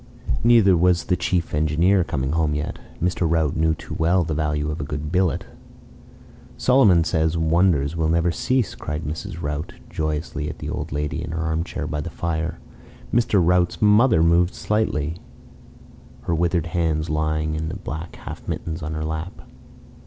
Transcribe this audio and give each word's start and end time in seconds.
Neither 0.43 0.75
was 0.75 1.03
the 1.03 1.15
chief 1.15 1.53
engineer 1.53 2.03
coming 2.03 2.31
home 2.31 2.55
yet. 2.55 2.79
Mr. 2.99 3.29
Rout 3.29 3.55
knew 3.55 3.75
too 3.75 3.93
well 3.93 4.23
the 4.23 4.33
value 4.33 4.71
of 4.71 4.81
a 4.81 4.83
good 4.83 5.11
billet. 5.11 5.45
"Solomon 6.57 7.03
says 7.03 7.37
wonders 7.37 7.95
will 7.95 8.09
never 8.09 8.31
cease," 8.31 8.73
cried 8.73 9.03
Mrs. 9.03 9.43
Rout 9.43 9.75
joyously 9.91 10.49
at 10.49 10.57
the 10.57 10.71
old 10.71 10.91
lady 10.91 11.23
in 11.23 11.29
her 11.33 11.43
armchair 11.43 11.85
by 11.85 12.01
the 12.01 12.09
fire. 12.09 12.57
Mr. 13.13 13.39
Rout's 13.45 13.79
mother 13.79 14.23
moved 14.23 14.55
slightly, 14.55 15.17
her 16.23 16.33
withered 16.33 16.65
hands 16.65 17.07
lying 17.11 17.53
in 17.53 17.67
black 17.83 18.15
half 18.15 18.47
mittens 18.47 18.81
on 18.81 18.95
her 18.95 19.05
lap. 19.05 19.43